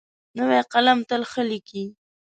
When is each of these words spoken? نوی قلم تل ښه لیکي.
نوی 0.37 0.61
قلم 0.71 0.99
تل 1.09 1.21
ښه 1.31 1.41
لیکي. 1.49 1.83